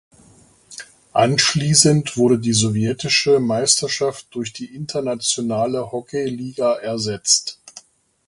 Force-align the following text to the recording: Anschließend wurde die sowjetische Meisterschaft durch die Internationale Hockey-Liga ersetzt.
Anschließend 1.13 2.17
wurde 2.17 2.39
die 2.39 2.53
sowjetische 2.55 3.39
Meisterschaft 3.39 4.25
durch 4.31 4.51
die 4.51 4.73
Internationale 4.73 5.91
Hockey-Liga 5.91 6.73
ersetzt. 6.77 7.59